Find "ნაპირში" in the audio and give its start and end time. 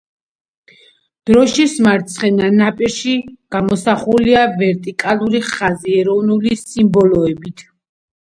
2.55-3.13